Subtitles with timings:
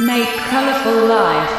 [0.00, 1.50] Make colorful life.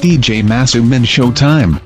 [0.00, 1.80] DJ Masumin Showtime.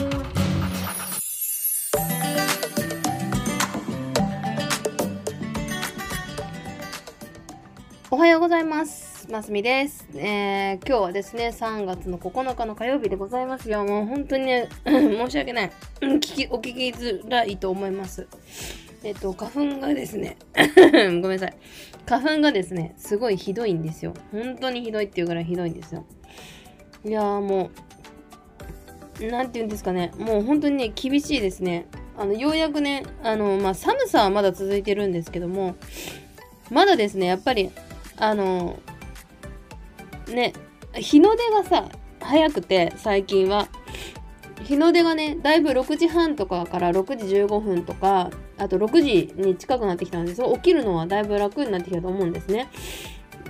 [8.10, 9.26] おはようございます。
[9.30, 13.82] ますみです、えー今日はですね、3月の9日の火曜日でございますよ。
[13.84, 15.72] もう本当にね、 申し訳ない。
[16.02, 18.28] うん聞き、お聞きづらいと思います。
[19.06, 20.36] えっと、花粉がですね、
[21.22, 21.56] ごめんなさい。
[22.06, 24.12] 花粉がですね、すごいひどいんですよ。
[24.32, 26.04] 本当にひどいっていうぐらいひどいんですよ。
[27.04, 27.70] いやーも
[29.20, 31.86] う、なんて言うんですかね、もう本当にね、厳しいですね。
[32.18, 35.76] あの、ようやくね、あの、まあ、寒さはまだ続いてるんですけども、
[36.72, 37.70] まだですね、やっぱり、
[38.16, 38.80] あの、
[40.26, 40.52] ね、
[40.94, 43.68] 日の出がさ、早くて、最近は。
[44.64, 52.68] 日の出がね、だいぶ6時半とかから6時15分とか、あと6時に近くなってきたので、そう起きるのはだいぶ楽になってきたと思うんですね。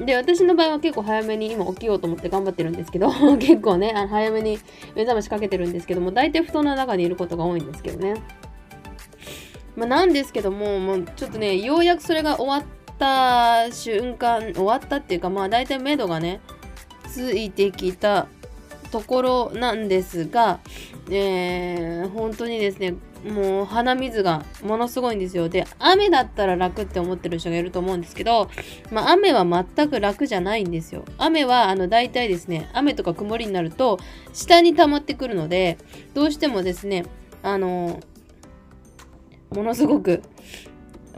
[0.04, 4.58] で、私の場合は結構早めに今起きようと思って頑張ってるんですけど、 結構ね、あの早めに
[4.94, 8.14] 目覚ましかけてるんですけども、大体布団の中にいることが多いんですけどね。
[9.76, 16.40] まあ、なんですけども、もうちょっとね、ようやくそれが終わった瞬間、終わったっていうか、まあ大体目処がね、
[17.08, 18.26] ついてきた
[18.90, 20.60] ところなんですが、
[21.10, 25.48] えー本当にですね、もう鼻水がものすごいんですよ。
[25.48, 28.48] で、雨だったら楽って思ってる人がいると思うんですけど、
[28.90, 31.04] まあ雨は全く楽じゃないんですよ。
[31.18, 33.98] 雨はあの大体ですね、雨とか曇りになると
[34.32, 35.78] 下に溜まってくるので、
[36.14, 37.04] どうしてもですね、
[37.42, 38.00] あの
[39.50, 40.22] ものすごく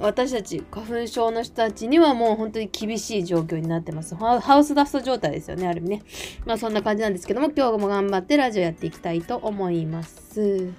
[0.00, 4.14] 私たち花粉症の人たちにはもう本当に厳しい状況になってます。
[4.14, 6.02] ハウスダスト状態ですよね、ある意味ね。
[6.46, 10.70] まあそんな感じなんですけども、今日も頑張ってラジオやっていきたいと思います。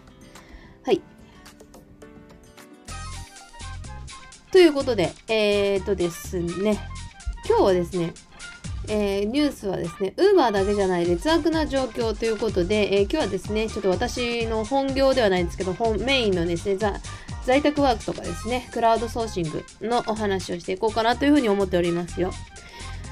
[0.84, 1.02] はい。
[4.52, 6.80] ということで、えー、とですね、
[7.48, 8.14] 今日はですね、
[8.88, 16.94] えーニュースはですね、ウーバーだけじゃない劣悪な状況ということで、えー今日はですね、ちょっと私の本業ではないんですけど、本メインのですね、ざ
[17.46, 22.32] 在宅ワークとかですね、クラウドソーシングのお話をしていこうかなというふうに思っておりますよ。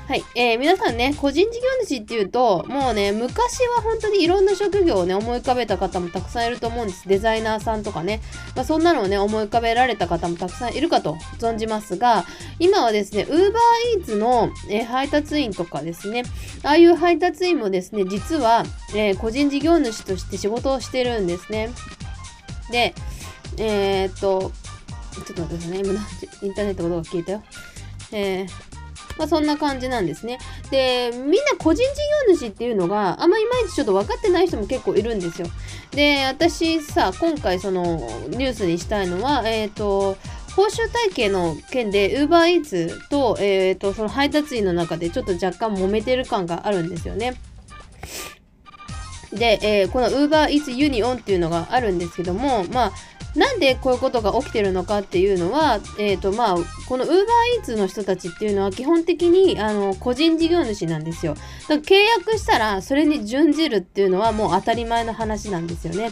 [0.07, 0.23] はい。
[0.35, 7.09] えー皆さんね、個人事業主っていうと、もうね、昔は本当にいろんな職業をね、思い浮かべた方もたくさんいると思うんです。
[7.09, 8.21] デザイナーさんとかね。
[8.55, 12.23] まあ、そんなのをね、思い浮かべられた方もたくさんいるかと存じますが、
[12.57, 16.23] 今はですね、ウーバーイーツの、えー配達員とかですね、
[16.63, 18.63] ああいう配達員もですね、実は、
[18.95, 21.69] えー個人事業主として仕事をしてるんですね。
[22.71, 22.94] で、
[23.57, 24.51] えーっと、
[25.25, 25.79] ちょっと待ってくださいね。
[25.79, 25.94] 今、
[26.41, 27.44] インターネットがどうか聞いたよ。
[28.12, 28.78] えー
[29.18, 30.38] まあ、そんな感じなんですね。
[30.69, 35.47] で、みんな個人事業主っていうのがあんまいまいちちょっと分かってない人も結構いるんですよ。
[35.91, 37.84] で、私さ、今回その
[38.29, 40.18] ニュースにしたいのは、えっ、と、
[40.56, 47.35] 報酬体系の件で UberEats と,、えー、とその配達員の中でちょっと若干揉めてる感があるんですよね。
[49.33, 52.91] で、えーこの UberEats ユニオンっていうのがあるんですけども、まあ、
[53.38, 56.55] なんでこういうことが起きてるのかっていうのは、えーとまあ、
[56.88, 61.35] この UberEats の人たちっていうのは基本的にあの個人事業主なんですよ。
[61.35, 61.45] だか
[61.75, 66.11] ら契約したらそれに準じるっていうのはもう当たり前の話なんですよね。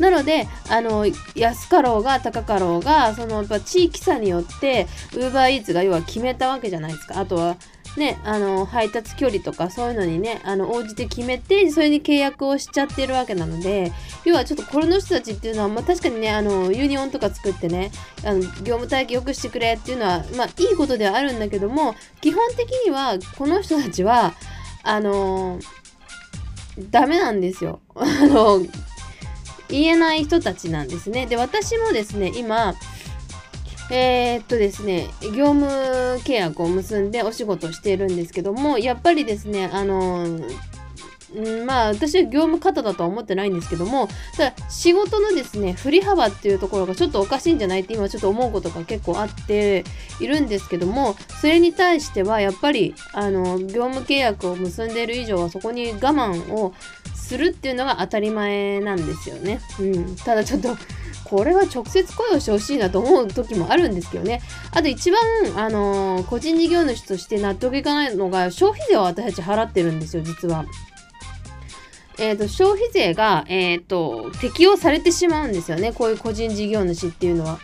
[0.00, 1.06] なのであの
[1.36, 7.20] 安かろうが高かろうがそのやっぱ地域差によって UberEats が要は決めたわけじゃないですか。
[7.20, 7.56] あとは
[7.96, 13.90] ね、あの配達距離とかそういうのにねあの応じて決めてそれに契約をしちゃってるわけなので
[14.24, 17.90] 要はちょっとこれの人たちっていうのは、まあ、確かにねあのユニオンとか作ってね
[18.22, 24.34] あの業務体系良くしてくれっていうのは、まあ、いいことではあるんだけども基本的にはこの人たちは
[24.82, 25.58] あの
[26.90, 27.80] ダメなんですよ。
[27.96, 28.60] あの
[29.68, 31.26] 言えない人たちなんですね。
[31.26, 32.74] で私もですね今
[33.90, 35.66] えー、っとですね、業務
[36.24, 40.26] 契約を結んでお仕事をしているんですけども、やっぱりですね、あの
[41.66, 49.84] まあ私は業務過多だとは思ってないんですけども、ただ仕事のですね、振り幅っていうところがちょっとおかしいんじゃないって今ちょっと思うことが結構あって
[50.20, 56.74] いるんですけども、それに対してはやっぱり、あの、業務契約を結んでいる以上はそこに我慢を
[57.14, 59.60] するっていうのが当たり前なんですよね。
[59.80, 60.16] うん。
[60.16, 60.76] ただちょっと、
[61.28, 64.40] これは直接声をしてほしいなと思う時もあるんですけどね。
[64.70, 65.20] あと一番、
[65.56, 70.64] あのー個人事業主として納得いかないのが、消費税を私たち払ってるんですよ、実は。
[72.18, 77.58] えー、と消費税が、えー、と適用されてしまうんですよねこういう個人事業主っていうのは。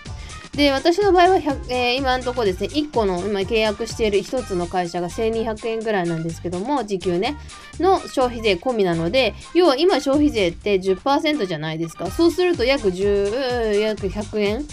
[0.55, 7.39] で私の場合は、えー今のところですね1個の今契約している1つの会社が1200円ぐらいなんですけども時給ね
[7.79, 14.65] の消費税込みなので要は今消費税って10%じゃないですかそうすると約10約100円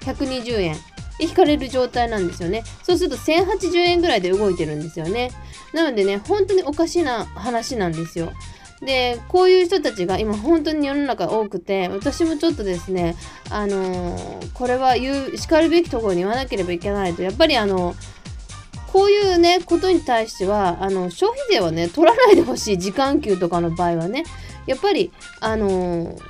[0.00, 0.76] 120円
[1.18, 2.64] 引かれる状態なんですよね。
[2.82, 5.30] そうすると1080円ぐらいで動いてるんですよね。
[5.72, 8.32] なのでね、本当におかしな話なんですよ。
[8.84, 13.16] で、こういう人たちが今本当に世の中多くて、私もちょっとですね、
[13.48, 17.94] あのーこれは言う、叱るべきところに言わなければいけないと、やっぱりあの
[18.92, 22.78] こういうね、ことに対しては、あの、消費税はね、取らないでほしい。
[22.78, 24.24] 時間給とかの場合はね。
[24.66, 26.22] やっぱり、あのー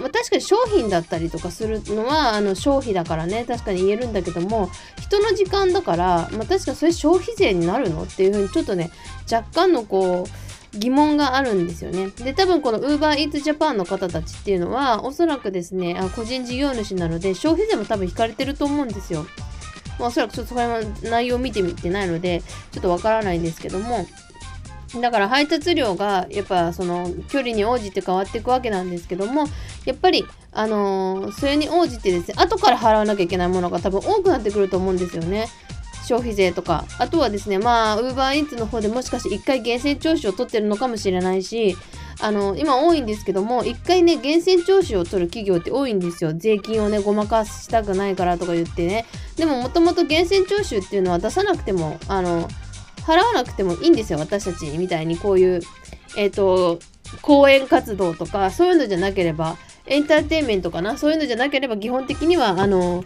[0.00, 8.04] まあ、確かに商品だったりとかするのはあの消費だからね確かに言えるんだけども人の時間だから、まあ、確かそれ消費税になるの？
[8.04, 8.90] っていうふうにちょっとね
[9.30, 12.10] 若干のこう疑問があるんですよね。
[12.10, 19.26] で多分この UberEatsJapan の方たちっていうのはおそらくですねあ個人事業主なので消費税も多分引かれてると思うんですよ。
[19.98, 24.06] まあ、おそらくちょっとそれは内容を見てみてないのでちょっとわからないんですけども
[24.98, 29.44] だから配達料がやっぱその距離に応じて変わっていくわけなんですけども
[29.84, 35.48] やっぱりあのーそれに応じてですね後から払わなきゃいけないものが多分多くなってくると思うんですよね。
[36.10, 41.76] 消費税とかあとはですねまあ UberEats の方でもしかして1回源泉徴収を取ってるのかもしれないし
[42.20, 46.32] あの今多いんですけども1回ね源泉徴収を取る企業って多いんですよ。
[46.34, 49.06] 税金をねごまかしたくないからとか言ってね。
[49.36, 52.48] でももともと源泉徴収っていうのは出さなくてもあの
[53.06, 55.60] 払わなくてもいいんですよ私たちみたいにこういう
[56.16, 56.80] えっ、と
[57.22, 59.56] 講演活動とかそういうのじゃなければ
[59.86, 60.98] エンターテインメントかな？
[60.98, 63.04] そういうのじゃなければ基本的にはあの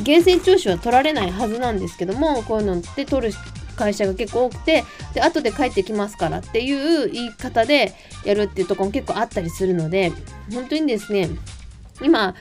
[0.00, 3.34] 源泉徴収は取られないはずなんですけどもこういうのって取る
[3.76, 7.94] 会社が結構多くてで後で帰ってきますからっていう言い方で
[8.24, 10.12] やるっていうとこも結構あったりするので
[10.52, 11.30] 本当にですね
[12.02, 12.34] 今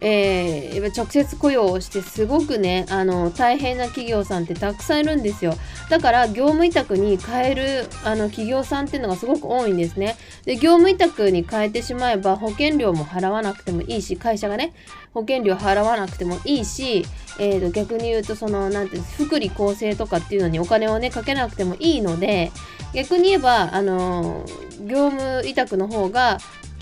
[0.00, 5.54] えー直接雇用をしてすごくねあの大変な企業さんってたくさんいるんですよ。
[5.90, 10.16] だから業務委託に変えるあの企業さんっていうのがすごく多いんですね。
[10.44, 14.72] で業務委託に変えてしまえば保険料も払わなくてもいいし会社がね
[15.12, 17.04] 保険料払わなくてもいいし、
[17.38, 22.50] えーと逆に言うとそのなんていうんです福利厚生とかっていうのにお金をねかけなくてもいいので
[22.94, 24.44] 逆に言えばあの
[24.86, 26.38] 業務委託の方が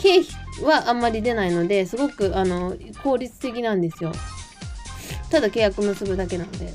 [0.06, 4.12] 経費はあんまり出ないのですごくあの効率的なんですよ。
[5.30, 6.72] ただ契約結ぶだけなので。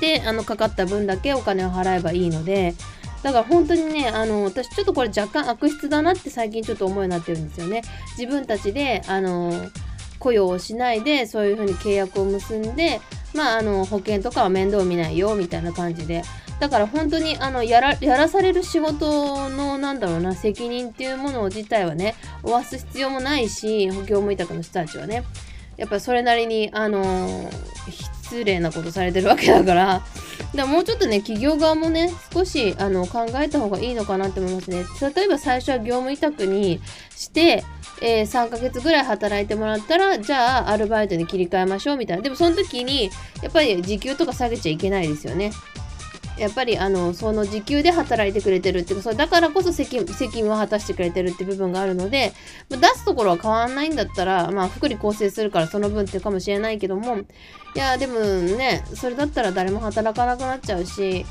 [0.00, 2.74] であのかかった分だけお金を払えばいいので。
[3.22, 7.82] だから本当にねあの私ちょっとこれ若干悪質だなって最近ちょっと思うようになってるんですよね。
[8.18, 9.70] 自分たちであの
[10.18, 13.00] 雇用をしないでそういうふうに契約を結んで
[13.34, 16.22] まああの保険とかは面倒見ないよみたいな感じで。
[16.60, 25.24] だから本当にあのやらやらされる仕事のなんだろうな責任っていうもの自体はね負わす必要もないし業務委託の人たちはね。
[25.76, 27.50] やっぱそれなりにあの
[27.90, 30.02] 失礼なことされてるわけだから。
[30.54, 34.84] だもうちょっとね企業側もね少しあの考えた方がいいのかなって思いますね。
[35.16, 36.80] 例えば最初は業務委託に
[37.10, 37.64] して
[38.00, 42.22] えー3ヶ月ぐらい働いてもらったらじゃあアルバイトに切り替えましょうみたいな。
[42.22, 43.10] でもその時に
[43.42, 45.50] やっぱり時給とか下げちゃいけないですよね。
[46.38, 52.32] やっぱりあのその時給で働いてくれてるっていうかそれだからこそ責務責務を果たしてくれてるって部分があるので
[52.70, 57.24] まあ出すところは変わんないんだったらまあ福利厚生するからその分ってかもしれないけどもい
[57.74, 61.24] やでもねそれだったら誰も働かなくなっちゃうし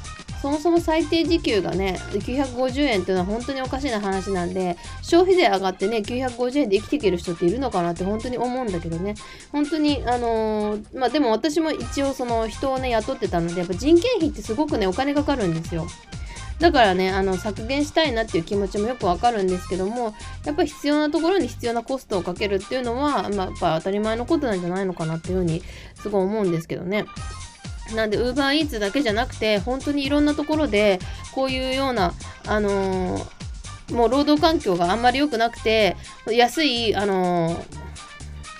[0.43, 9.15] そもそも最低時給がね950円っていうのは本当におかしな話なんで消費税上がってね950円で生きていける人っているのかなって本当に思うんだけどね
[9.53, 15.87] 本当にあのーまあでも私も一応その人をね雇ってたのでやっぱ人件費ってすごくねお金かかるんですよ
[16.59, 20.13] だからねあの削減したいなっていう気持ちもよくわかるんですけども
[20.43, 25.63] やっぱり必要なところに必要なコストをかけるっていうのは、まあ、やっぱ当たり前のことなんじゃないのかなっていうふうに
[25.95, 27.05] すごい思うんですけどね。
[27.95, 30.99] なんでウーバーイーツだけじゃなくて本当にいろんなところで
[31.33, 32.13] こういうような
[32.47, 33.43] あのー
[33.91, 35.97] もう労働環境があんまり良くなくて
[36.27, 37.55] 安いあの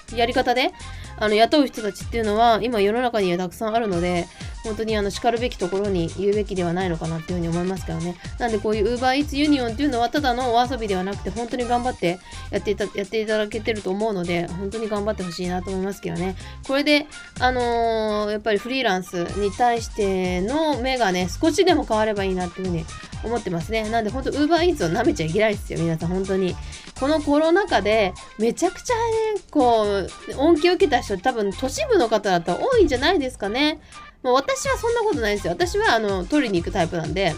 [0.08, 0.72] ーやり方で
[1.18, 4.28] あの雇う人たちっていうのは今世の中にはたくさんあるので
[4.64, 8.16] 本当にあの叱るべきところに言うべきではないのかなっていうふうに思いますけどね。
[8.40, 12.20] なんでこういう UberEats ユニオンっていうのはただのお遊びではなくて本当に頑張って
[12.52, 16.36] やっていたやっていただけてると思うので本当に頑張ってほしいなと思いますけどね。
[16.68, 17.08] これで
[17.40, 22.86] あのーやっぱりフリーランスに対しての目がね少しでも変わればいいなっていうふうに
[23.24, 23.90] 思ってますね。
[23.90, 26.56] なんで本当 UberEats を舐めちゃいけないですよ皆さん本当に。
[27.00, 33.80] このコロナ禍でめちゃくちゃねこう恩恵を受けた人多分都市部の方だったら多いんじゃないですかね。
[34.24, 35.54] まあ、私はそんなことないですよ。
[35.54, 37.36] 私はあの取りに行くタイプなんで、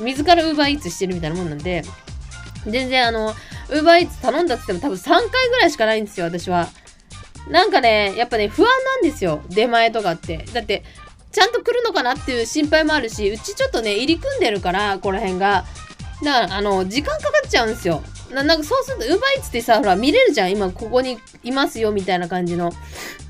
[0.00, 1.82] 自ら UberEats してるみたいなもんなんで、
[2.66, 3.34] 全然あの、
[3.68, 6.68] UberEats 頼んだって言っても多分3回ぐらいしかないんですよ、私は。
[7.48, 10.44] なんかね、やっぱね、不安なんですよ、出前とかって。
[10.52, 10.84] だって、
[11.32, 15.64] ちゃんと来るのかなっていう心配もあるし、うちちょっとね、入り組んでるから、この辺が。
[16.22, 18.02] だから、あの、時間かかっちゃうんですよ。
[18.32, 20.52] ななんかそうすると UberEats ってさほら見れるじゃん。
[20.52, 22.72] 今ここにいますよみたいな感じの。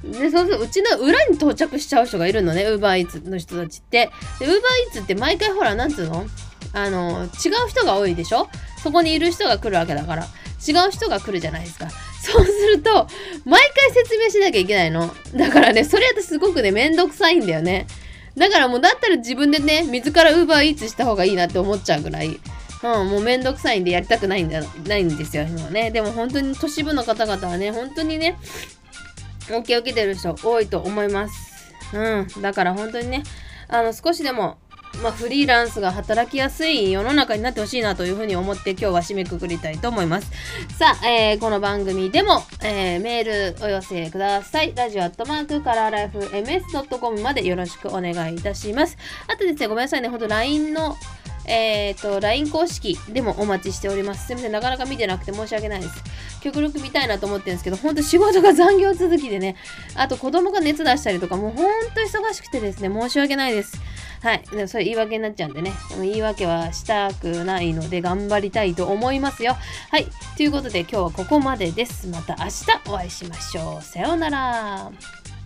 [0.03, 4.11] でそうするとうちの裏に到着しちゃう人がいるのね UberEats の人たちって。
[4.39, 6.27] で UberEats って毎回ほらなんつうの？
[6.73, 8.49] あの違う人が多いでしょ？
[8.83, 10.27] そこにいる人が来るわけだから。
[10.67, 11.89] 違う人が来るじゃないですか。
[12.21, 13.07] そうすると
[13.45, 15.15] 毎回説明しなきゃいけないの。
[15.37, 17.87] だからねそれ私すごくねめんどくさいんだよね。
[18.37, 22.41] だからもうだったら自分でね自ら UberEats した方がいいなって思っちゃうぐらい。
[22.83, 25.91] うん、もうめんどくさいんでやりたくないんだないんですよ、今ね。
[25.91, 28.39] でも本当に都市部の方々はね、本当にね、
[29.51, 31.75] 恩恵を受けてる人多いと思います。
[31.93, 33.23] うん、だから本当にね、
[33.69, 34.59] あの、少しでも、
[35.03, 40.31] まあ、フリーランスが働きやすい世の中になってほしいなというふうに思って今日は締めくくりたいと思います。
[40.77, 44.75] さあ、えーこの番組でも、えーメールお寄せください。
[44.75, 48.97] ラジオアットマークカラーライフ MS.com までよろしくお願いいたします。
[49.29, 50.97] あとですね、ごめんなさいね、ほんと LINE の
[51.49, 54.27] えっ、と、LINE 公式でもお待ちしております。
[54.27, 56.03] すみません、なかなか見てなくて申し訳ないです。
[56.41, 59.57] 極力見たいなと思ってるんですけど、本当仕事が残業続きでね、
[59.95, 63.81] あと子供が熱出したりとか、もう本当忙しくてですね、申し訳ないです。
[64.23, 64.43] はい。
[64.51, 69.57] でもそれ言い訳になっちゃうんでね、でも言い訳はしたくないので頑張りたいと思いますよ。
[69.91, 70.07] はい。
[70.37, 72.09] ということで今日はここまでです。
[72.09, 73.83] また明日お会いしましょう。
[73.83, 75.38] さようなら。